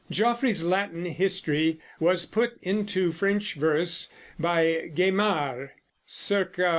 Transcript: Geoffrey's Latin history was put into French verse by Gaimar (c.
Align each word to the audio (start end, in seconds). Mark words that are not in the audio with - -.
Geoffrey's 0.09 0.63
Latin 0.63 1.05
history 1.05 1.79
was 1.99 2.25
put 2.25 2.57
into 2.63 3.11
French 3.11 3.53
verse 3.53 4.11
by 4.39 4.89
Gaimar 4.95 5.73
(c. 6.07 6.43